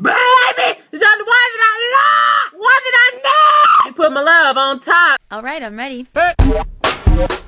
[0.00, 3.88] Baby, you're the one that I love, one that I need.
[3.88, 5.20] You put my love on top.
[5.32, 6.06] All right, I'm ready.
[6.14, 7.47] Make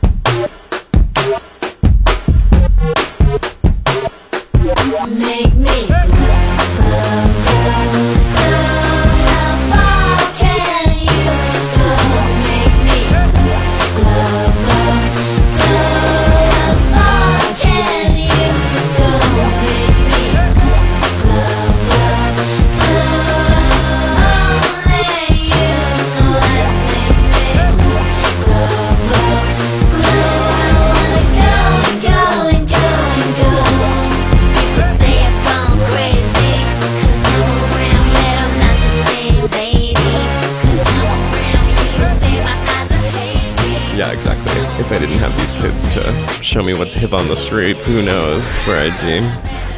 [44.01, 44.51] Yeah, exactly.
[44.83, 48.01] If I didn't have these kids to show me what's hip on the streets, who
[48.01, 49.21] knows where I'd be.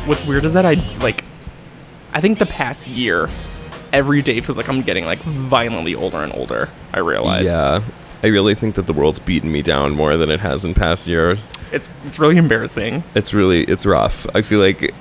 [0.09, 1.25] What's weird is that I like.
[2.12, 3.29] I think the past year,
[3.93, 6.69] every day feels like I'm getting like violently older and older.
[6.92, 7.47] I realize.
[7.47, 7.83] Yeah.
[8.23, 11.09] I really think that the world's beaten me down more than it has in past
[11.09, 11.48] years.
[11.73, 13.03] It's it's really embarrassing.
[13.17, 14.25] It's really it's rough.
[14.36, 14.95] I feel like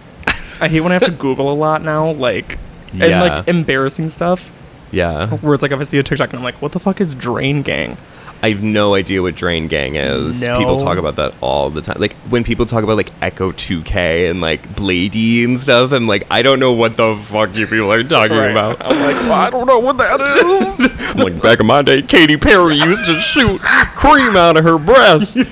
[0.59, 2.57] I hate when I have to Google a lot now, like
[2.91, 4.51] and like embarrassing stuff.
[4.91, 5.27] Yeah.
[5.27, 7.13] Where it's like if I see a TikTok and I'm like, what the fuck is
[7.13, 7.97] Drain Gang?
[8.43, 10.39] I have no idea what Drain Gang is.
[10.39, 11.97] People talk about that all the time.
[11.99, 16.41] Like when people talk about like Ecco2k and like Bladee and stuff, I'm like, I
[16.41, 18.49] don't know what the fuck you people are talking Right.
[18.49, 18.77] about.
[18.81, 20.79] I'm like, well, I don't know what that is.
[20.99, 24.79] I'm like back in my day, Katy Perry used to shoot cream out of her
[24.79, 25.37] breast.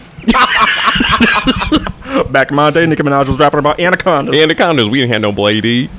[2.31, 4.35] Back in my day, Nicki Minaj was rapping about anacondas.
[4.35, 5.89] Anacondas, we didn't have no Bladee.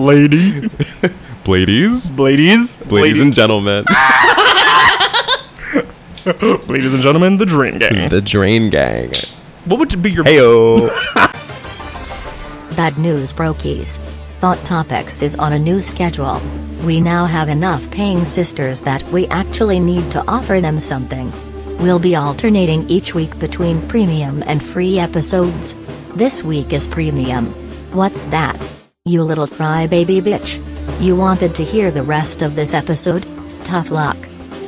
[0.00, 0.60] Lady,
[1.44, 2.10] Bladies?
[2.18, 3.84] ladies, Ladies and gentlemen.
[6.68, 8.08] ladies and gentlemen, the Drain Gang.
[8.08, 9.12] the Drain Gang.
[9.66, 10.88] What would be your Heyo.
[12.76, 13.98] Bad news brokies.
[14.40, 16.40] Thought Topics is on a new schedule.
[16.86, 21.30] We now have enough paying sisters that we actually need to offer them something.
[21.78, 25.76] We'll be alternating each week between premium and free episodes.
[26.14, 27.46] This week is premium.
[27.92, 28.66] What's that?
[29.10, 30.62] You little crybaby bitch.
[31.00, 33.26] You wanted to hear the rest of this episode?
[33.64, 34.16] Tough luck.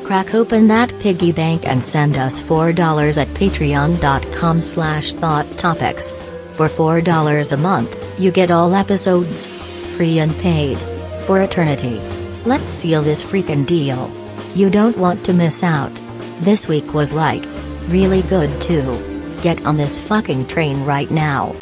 [0.03, 6.11] Crack open that piggy bank and send us $4 at patreon.com slash thought topics.
[6.57, 9.49] For $4 a month, you get all episodes.
[9.97, 10.77] Free and paid.
[11.29, 12.01] For eternity.
[12.45, 14.11] Let's seal this freaking deal.
[14.57, 15.95] You don't want to miss out.
[16.41, 17.45] This week was like,
[17.87, 18.99] really good too.
[19.41, 21.55] Get on this fucking train right now.